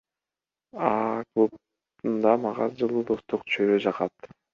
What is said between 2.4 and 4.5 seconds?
мага жылуу достук чөйрө жагат.